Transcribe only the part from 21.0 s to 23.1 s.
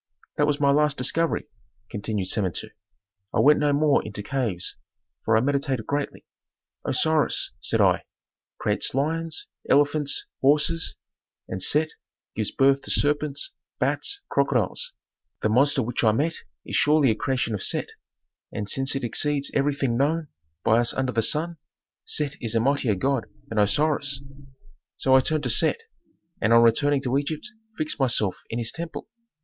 the sun, Set is a mightier